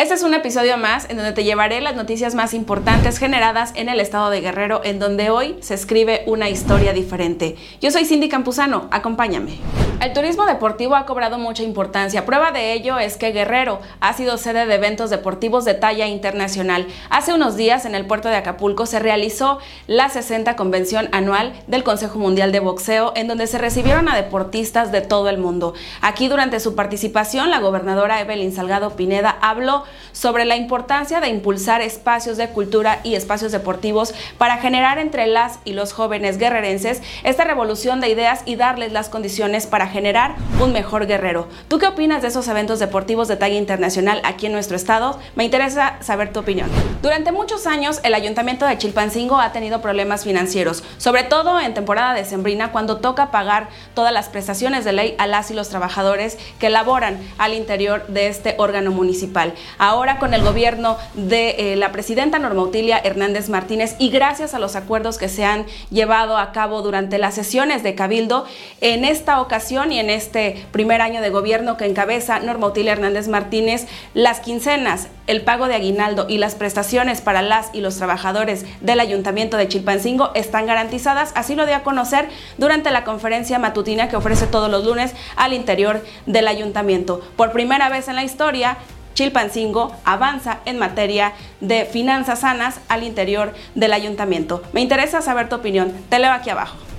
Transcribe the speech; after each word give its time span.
Este 0.00 0.14
es 0.14 0.22
un 0.22 0.32
episodio 0.32 0.78
más 0.78 1.10
en 1.10 1.18
donde 1.18 1.34
te 1.34 1.44
llevaré 1.44 1.82
las 1.82 1.94
noticias 1.94 2.34
más 2.34 2.54
importantes 2.54 3.18
generadas 3.18 3.72
en 3.76 3.90
el 3.90 4.00
estado 4.00 4.30
de 4.30 4.40
Guerrero, 4.40 4.80
en 4.82 4.98
donde 4.98 5.28
hoy 5.28 5.58
se 5.60 5.74
escribe 5.74 6.22
una 6.24 6.48
historia 6.48 6.94
diferente. 6.94 7.56
Yo 7.82 7.90
soy 7.90 8.06
Cindy 8.06 8.30
Campuzano, 8.30 8.88
acompáñame. 8.92 9.58
El 10.00 10.14
turismo 10.14 10.46
deportivo 10.46 10.96
ha 10.96 11.04
cobrado 11.04 11.36
mucha 11.36 11.62
importancia. 11.62 12.24
Prueba 12.24 12.52
de 12.52 12.72
ello 12.72 12.98
es 12.98 13.18
que 13.18 13.32
Guerrero 13.32 13.80
ha 14.00 14.14
sido 14.14 14.38
sede 14.38 14.64
de 14.64 14.76
eventos 14.76 15.10
deportivos 15.10 15.66
de 15.66 15.74
talla 15.74 16.06
internacional. 16.06 16.86
Hace 17.10 17.34
unos 17.34 17.54
días 17.54 17.84
en 17.84 17.94
el 17.94 18.06
puerto 18.06 18.30
de 18.30 18.36
Acapulco 18.36 18.86
se 18.86 18.98
realizó 18.98 19.58
la 19.86 20.08
60 20.08 20.56
convención 20.56 21.10
anual 21.12 21.52
del 21.66 21.84
Consejo 21.84 22.18
Mundial 22.18 22.50
de 22.50 22.60
Boxeo, 22.60 23.12
en 23.14 23.28
donde 23.28 23.46
se 23.46 23.58
recibieron 23.58 24.08
a 24.08 24.16
deportistas 24.16 24.90
de 24.90 25.02
todo 25.02 25.28
el 25.28 25.36
mundo. 25.36 25.74
Aquí 26.00 26.28
durante 26.28 26.60
su 26.60 26.74
participación, 26.74 27.50
la 27.50 27.60
gobernadora 27.60 28.22
Evelyn 28.22 28.54
Salgado 28.54 28.96
Pineda 28.96 29.36
habló 29.42 29.84
sobre 30.12 30.44
la 30.44 30.56
importancia 30.56 31.20
de 31.20 31.28
impulsar 31.28 31.80
espacios 31.80 32.36
de 32.36 32.48
cultura 32.48 33.00
y 33.02 33.14
espacios 33.14 33.52
deportivos 33.52 34.14
para 34.38 34.58
generar 34.58 34.98
entre 34.98 35.26
las 35.26 35.58
y 35.64 35.72
los 35.72 35.92
jóvenes 35.92 36.38
guerrerenses 36.38 37.02
esta 37.24 37.44
revolución 37.44 38.00
de 38.00 38.08
ideas 38.08 38.42
y 38.44 38.56
darles 38.56 38.92
las 38.92 39.08
condiciones 39.08 39.66
para 39.66 39.86
generar 39.86 40.34
un 40.60 40.72
mejor 40.72 41.06
guerrero. 41.06 41.48
¿Tú 41.68 41.78
qué 41.78 41.86
opinas 41.86 42.22
de 42.22 42.28
esos 42.28 42.48
eventos 42.48 42.78
deportivos 42.78 43.28
de 43.28 43.36
talla 43.36 43.56
internacional 43.56 44.20
aquí 44.24 44.46
en 44.46 44.52
nuestro 44.52 44.76
estado? 44.76 45.18
Me 45.34 45.44
interesa 45.44 45.96
saber 46.00 46.32
tu 46.32 46.40
opinión. 46.40 46.68
Durante 47.02 47.32
muchos 47.32 47.66
años, 47.66 48.00
el 48.02 48.14
ayuntamiento 48.14 48.66
de 48.66 48.78
Chilpancingo 48.78 49.38
ha 49.38 49.52
tenido 49.52 49.80
problemas 49.80 50.24
financieros, 50.24 50.82
sobre 50.98 51.22
todo 51.22 51.60
en 51.60 51.74
temporada 51.74 52.14
decembrina 52.14 52.72
cuando 52.72 52.98
toca 52.98 53.30
pagar 53.30 53.68
todas 53.94 54.12
las 54.12 54.28
prestaciones 54.28 54.84
de 54.84 54.92
ley 54.92 55.14
a 55.18 55.26
las 55.26 55.50
y 55.50 55.54
los 55.54 55.68
trabajadores 55.68 56.38
que 56.58 56.70
laboran 56.70 57.18
al 57.38 57.54
interior 57.54 58.06
de 58.08 58.28
este 58.28 58.54
órgano 58.58 58.90
municipal 58.90 59.54
ahora 59.80 60.18
con 60.18 60.34
el 60.34 60.42
gobierno 60.42 60.98
de 61.14 61.72
eh, 61.72 61.76
la 61.76 61.90
presidenta 61.90 62.38
Norma 62.38 62.62
Utilia 62.62 63.00
Hernández 63.02 63.48
Martínez 63.48 63.96
y 63.98 64.10
gracias 64.10 64.52
a 64.52 64.58
los 64.58 64.76
acuerdos 64.76 65.16
que 65.16 65.30
se 65.30 65.44
han 65.44 65.64
llevado 65.90 66.36
a 66.36 66.52
cabo 66.52 66.82
durante 66.82 67.16
las 67.16 67.34
sesiones 67.34 67.82
de 67.82 67.94
Cabildo, 67.94 68.44
en 68.82 69.06
esta 69.06 69.40
ocasión 69.40 69.90
y 69.90 69.98
en 69.98 70.10
este 70.10 70.66
primer 70.70 71.00
año 71.00 71.22
de 71.22 71.30
gobierno 71.30 71.78
que 71.78 71.86
encabeza 71.86 72.40
Norma 72.40 72.66
Utilia 72.66 72.92
Hernández 72.92 73.26
Martínez, 73.26 73.86
las 74.12 74.40
quincenas, 74.40 75.08
el 75.26 75.42
pago 75.42 75.66
de 75.66 75.76
aguinaldo 75.76 76.26
y 76.28 76.36
las 76.36 76.56
prestaciones 76.56 77.22
para 77.22 77.40
las 77.40 77.70
y 77.72 77.80
los 77.80 77.96
trabajadores 77.96 78.66
del 78.82 79.00
Ayuntamiento 79.00 79.56
de 79.56 79.68
Chilpancingo 79.68 80.32
están 80.34 80.66
garantizadas, 80.66 81.32
así 81.34 81.54
lo 81.54 81.64
dio 81.64 81.76
a 81.76 81.82
conocer 81.82 82.28
durante 82.58 82.90
la 82.90 83.04
conferencia 83.04 83.58
matutina 83.58 84.10
que 84.10 84.16
ofrece 84.16 84.46
todos 84.46 84.70
los 84.70 84.84
lunes 84.84 85.14
al 85.36 85.54
interior 85.54 86.04
del 86.26 86.48
ayuntamiento. 86.48 87.22
Por 87.36 87.52
primera 87.52 87.88
vez 87.88 88.08
en 88.08 88.16
la 88.16 88.24
historia, 88.24 88.76
Chilpancingo 89.14 89.94
avanza 90.04 90.60
en 90.64 90.78
materia 90.78 91.32
de 91.60 91.84
finanzas 91.84 92.40
sanas 92.40 92.80
al 92.88 93.02
interior 93.02 93.54
del 93.74 93.92
ayuntamiento. 93.92 94.62
Me 94.72 94.80
interesa 94.80 95.22
saber 95.22 95.48
tu 95.48 95.56
opinión. 95.56 95.92
Te 96.08 96.18
leo 96.18 96.32
aquí 96.32 96.50
abajo. 96.50 96.89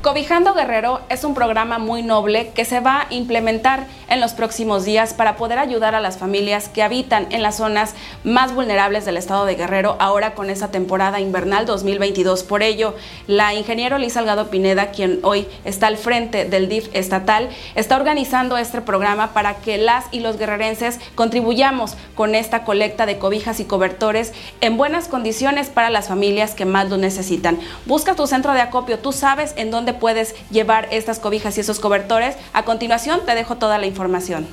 Cobijando 0.00 0.54
Guerrero 0.54 1.00
es 1.08 1.24
un 1.24 1.34
programa 1.34 1.78
muy 1.78 2.04
noble 2.04 2.52
que 2.54 2.64
se 2.64 2.78
va 2.78 3.00
a 3.00 3.06
implementar 3.12 3.84
en 4.08 4.20
los 4.20 4.32
próximos 4.32 4.84
días 4.84 5.12
para 5.12 5.36
poder 5.36 5.58
ayudar 5.58 5.96
a 5.96 6.00
las 6.00 6.18
familias 6.18 6.68
que 6.68 6.84
habitan 6.84 7.26
en 7.30 7.42
las 7.42 7.56
zonas 7.56 7.96
más 8.22 8.54
vulnerables 8.54 9.04
del 9.04 9.16
estado 9.16 9.44
de 9.44 9.56
Guerrero 9.56 9.96
ahora 9.98 10.34
con 10.34 10.50
esa 10.50 10.70
temporada 10.70 11.18
invernal 11.18 11.66
2022. 11.66 12.44
Por 12.44 12.62
ello, 12.62 12.94
la 13.26 13.54
ingeniero 13.54 13.98
Liz 13.98 14.12
Salgado 14.12 14.50
Pineda, 14.50 14.92
quien 14.92 15.18
hoy 15.24 15.48
está 15.64 15.88
al 15.88 15.96
frente 15.96 16.44
del 16.44 16.68
DIF 16.68 16.88
estatal, 16.92 17.48
está 17.74 17.96
organizando 17.96 18.56
este 18.56 18.80
programa 18.80 19.32
para 19.32 19.54
que 19.56 19.78
las 19.78 20.04
y 20.12 20.20
los 20.20 20.38
guerrerenses 20.38 21.00
contribuyamos 21.16 21.96
con 22.14 22.36
esta 22.36 22.62
colecta 22.62 23.04
de 23.04 23.18
cobijas 23.18 23.58
y 23.58 23.64
cobertores 23.64 24.32
en 24.60 24.76
buenas 24.76 25.08
condiciones 25.08 25.70
para 25.70 25.90
las 25.90 26.06
familias 26.06 26.54
que 26.54 26.66
más 26.66 26.88
lo 26.88 26.98
necesitan. 26.98 27.58
Busca 27.84 28.14
tu 28.14 28.28
centro 28.28 28.52
de 28.52 28.60
acopio, 28.60 29.00
tú 29.00 29.10
sabes 29.10 29.54
en 29.56 29.72
dónde 29.72 29.87
puedes 29.94 30.34
llevar 30.50 30.88
estas 30.90 31.18
cobijas 31.18 31.56
y 31.56 31.60
esos 31.60 31.80
cobertores. 31.80 32.36
A 32.52 32.64
continuación 32.64 33.20
te 33.26 33.34
dejo 33.34 33.56
toda 33.56 33.78
la 33.78 33.86
información. 33.86 34.46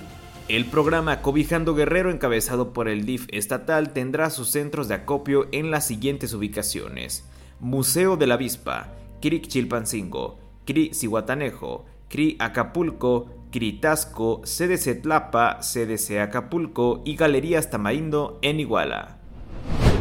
El 0.48 0.66
programa 0.66 1.22
Cobijando 1.22 1.74
Guerrero, 1.74 2.12
encabezado 2.12 2.72
por 2.72 2.88
el 2.88 3.06
DIF 3.06 3.26
estatal, 3.30 3.94
tendrá 3.94 4.30
sus 4.30 4.50
centros 4.50 4.88
de 4.88 4.94
acopio 4.94 5.48
en 5.52 5.72
las 5.72 5.88
siguientes 5.88 6.34
ubicaciones: 6.34 7.28
Museo 7.60 8.16
de 8.16 8.28
la 8.28 8.36
Avispa, 8.36 8.94
CRIC 9.22 9.48
Chilpancingo, 9.48 10.38
CRI 10.66 10.94
Cihuatanejo, 10.94 11.86
CRI 12.10 12.38
Acapulco, 12.40 13.28
CRI 13.52 13.80
Tasco, 13.80 14.42
CDC 14.44 15.02
Tlapa, 15.02 15.60
CDC 15.62 16.20
Acapulco 16.20 17.02
y 17.06 17.16
Galerías 17.16 17.72
Tamarindo 17.72 18.38
en 18.44 18.60
Iguala. 18.60 19.18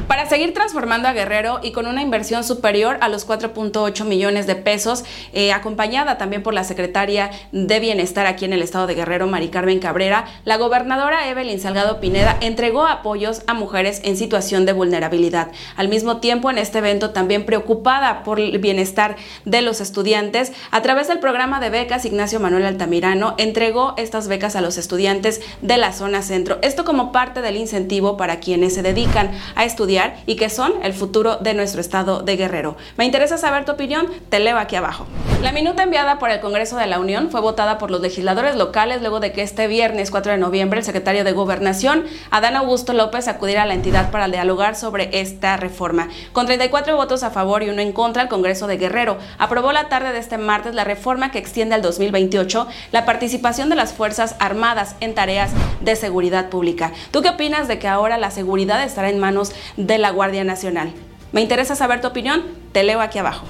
Para 0.09 0.28
seguir 0.28 0.53
transformando 0.53 1.09
a 1.09 1.15
Guerrero 1.15 1.60
y 1.62 1.72
con 1.72 1.87
una 1.87 2.03
inversión 2.03 2.44
superior 2.44 2.98
a 3.00 3.09
los 3.09 3.26
4.8 3.26 4.04
millones 4.04 4.47
de 4.47 4.54
pesos, 4.54 5.03
eh, 5.32 5.50
acompañada 5.50 6.19
también 6.19 6.42
por 6.42 6.53
la 6.53 6.62
secretaria 6.62 7.31
de 7.53 7.81
Bienestar 7.81 8.26
aquí 8.26 8.44
en 8.44 8.53
el 8.53 8.60
estado 8.60 8.87
de 8.87 8.94
Guerrero, 8.94 9.26
Mari 9.26 9.48
Carmen 9.48 9.78
Cabrera, 9.78 10.26
la 10.44 10.59
gobernadora 10.59 11.31
Evelyn 11.31 11.59
Salgado 11.59 12.00
Pineda 12.00 12.37
entregó 12.42 12.87
apoyos 12.87 13.42
a 13.47 13.54
mujeres 13.54 14.03
en 14.04 14.19
situación 14.19 14.66
de 14.66 14.75
vulnerabilidad. 14.75 15.50
Al 15.75 15.88
mismo 15.88 16.19
tiempo, 16.19 16.50
en 16.50 16.59
este 16.59 16.78
evento 16.78 17.10
también 17.10 17.47
preocupada 17.47 18.25
por 18.25 18.38
el 18.38 18.59
bienestar 18.59 19.16
de 19.47 19.62
los 19.62 19.81
estudiantes, 19.81 20.53
a 20.71 20.82
través 20.82 21.09
del 21.09 21.19
programa 21.19 21.60
de 21.60 21.71
becas 21.71 22.04
Ignacio 22.04 22.41
Manuel 22.41 22.66
Altamirano 22.66 23.36
entregó 23.38 23.94
estas 23.97 24.28
becas 24.28 24.54
a 24.54 24.60
los 24.60 24.76
estudiantes 24.76 25.41
de 25.62 25.78
la 25.78 25.94
zona 25.94 26.21
centro. 26.21 26.59
Esto 26.60 26.84
como 26.84 27.10
parte 27.10 27.41
del 27.41 27.56
incentivo 27.56 28.19
para 28.19 28.38
quienes 28.41 28.75
se 28.75 28.82
dedican 28.82 29.31
a 29.54 29.65
estudiar 29.65 29.94
y 30.27 30.37
que 30.37 30.50
son 30.50 30.72
el 30.82 30.93
futuro 30.93 31.37
de 31.37 31.55
nuestro 31.55 31.81
estado 31.81 32.22
de 32.22 32.37
Guerrero. 32.37 32.77
Me 32.97 33.05
interesa 33.05 33.38
saber 33.38 33.65
tu 33.65 33.72
opinión, 33.72 34.09
te 34.28 34.41
leo 34.41 34.59
aquí 34.59 34.77
abajo. 34.77 35.06
La 35.41 35.53
minuta 35.53 35.82
enviada 35.82 36.19
por 36.19 36.31
el 36.31 36.41
Congreso 36.41 36.77
de 36.77 36.87
la 36.87 36.99
Unión 36.99 37.31
fue 37.31 37.41
votada 37.41 37.77
por 37.77 37.91
los 37.91 38.00
legisladores 38.00 38.56
locales 38.56 39.03
luego 39.03 39.21
de 39.21 39.33
que 39.33 39.43
este 39.43 39.66
viernes 39.66 40.10
4 40.10 40.33
de 40.33 40.38
noviembre 40.38 40.78
el 40.78 40.84
secretario 40.84 41.22
de 41.22 41.33
Gobernación, 41.33 42.04
Adán 42.31 42.56
Augusto 42.56 42.94
López, 42.94 43.28
acudiera 43.28 43.65
a 43.65 43.66
la 43.66 43.75
entidad 43.75 44.10
para 44.10 44.27
dialogar 44.28 44.75
sobre 44.75 45.21
esta 45.21 45.59
reforma. 45.59 46.09
Con 46.33 46.47
34 46.47 46.97
votos 46.97 47.22
a 47.22 47.31
favor 47.31 47.62
y 47.62 47.69
uno 47.69 47.83
en 47.83 47.93
contra, 47.93 48.22
el 48.22 48.28
Congreso 48.28 48.66
de 48.66 48.78
Guerrero 48.78 49.19
aprobó 49.38 49.72
la 49.72 49.88
tarde 49.91 50.12
de 50.12 50.19
este 50.19 50.38
martes 50.38 50.75
la 50.75 50.84
reforma 50.84 51.31
que 51.31 51.38
extiende 51.38 51.75
al 51.75 51.83
2028 51.83 52.66
la 52.91 53.04
participación 53.04 53.69
de 53.69 53.77
las 53.77 53.93
Fuerzas 53.93 54.37
Armadas 54.38 54.97
en 55.00 55.15
tareas 55.15 55.50
de 55.83 55.94
seguridad 55.94 56.49
pública. 56.49 56.93
¿Tú 57.10 57.21
qué 57.21 57.28
opinas 57.28 57.69
de 57.69 57.78
que 57.78 57.87
ahora 57.87 58.16
la 58.16 58.31
seguridad 58.31 58.83
estará 58.83 59.10
en 59.10 59.19
manos 59.19 59.53
de 59.77 59.84
la 59.99 60.11
Guardia 60.11 60.45
Nacional. 60.45 60.93
Me 61.33 61.41
interesa 61.41 61.75
saber 61.75 62.00
tu 62.00 62.09
opinión, 62.09 62.43
te 62.72 62.83
leo 62.84 63.00
aquí 63.00 63.19
abajo. 63.19 63.47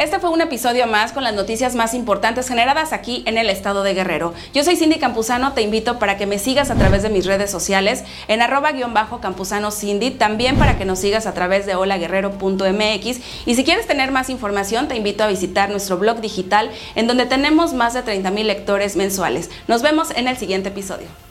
Este 0.00 0.18
fue 0.18 0.30
un 0.30 0.40
episodio 0.40 0.86
más 0.86 1.12
con 1.12 1.24
las 1.24 1.34
noticias 1.34 1.74
más 1.74 1.92
importantes 1.92 2.48
generadas 2.48 2.94
aquí 2.94 3.22
en 3.26 3.36
el 3.36 3.50
estado 3.50 3.82
de 3.82 3.92
Guerrero. 3.92 4.32
Yo 4.54 4.64
soy 4.64 4.76
Cindy 4.76 4.98
Campuzano, 4.98 5.52
te 5.52 5.60
invito 5.60 5.98
para 5.98 6.16
que 6.16 6.24
me 6.24 6.38
sigas 6.38 6.70
a 6.70 6.74
través 6.74 7.02
de 7.02 7.10
mis 7.10 7.26
redes 7.26 7.50
sociales 7.50 8.04
en 8.26 8.40
arroba 8.40 8.72
guion 8.72 8.94
bajo 8.94 9.20
campuzano 9.20 9.70
Cindy, 9.70 10.12
también 10.12 10.56
para 10.56 10.78
que 10.78 10.86
nos 10.86 11.00
sigas 11.00 11.26
a 11.26 11.34
través 11.34 11.66
de 11.66 11.74
holaguerrero.mx 11.74 13.20
y 13.44 13.54
si 13.54 13.62
quieres 13.62 13.86
tener 13.86 14.10
más 14.10 14.30
información 14.30 14.88
te 14.88 14.96
invito 14.96 15.22
a 15.22 15.26
visitar 15.26 15.68
nuestro 15.68 15.98
blog 15.98 16.22
digital 16.22 16.70
en 16.94 17.06
donde 17.06 17.26
tenemos 17.26 17.74
más 17.74 17.92
de 17.92 18.00
30 18.00 18.30
mil 18.30 18.46
lectores 18.46 18.96
mensuales. 18.96 19.50
Nos 19.68 19.82
vemos 19.82 20.12
en 20.12 20.28
el 20.28 20.38
siguiente 20.38 20.70
episodio. 20.70 21.29